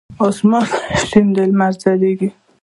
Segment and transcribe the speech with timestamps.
[0.27, 0.65] اسمان
[1.07, 2.29] شین دی لمر ځلیږی